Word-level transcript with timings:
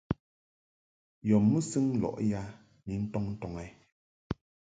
Yɔ 1.27 1.37
mɨsɨŋ 1.49 1.85
lɔʼ 2.01 2.15
ya 2.31 2.41
ni 2.85 2.93
ntɔŋ 3.03 3.23
ndɔŋ 3.33 3.53
ɛ? 3.65 3.67